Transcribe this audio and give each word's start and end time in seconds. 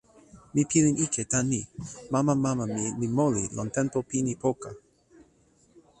mi 0.53 0.61
pilin 0.69 0.95
ike 1.05 1.23
tan 1.31 1.45
ni: 1.51 1.61
mama 2.13 2.33
mama 2.45 2.65
mi 2.75 2.85
li 2.99 3.07
moli 3.17 3.43
lon 3.55 3.67
tenpo 3.75 3.99
pini 4.09 4.33
poka. 4.43 4.69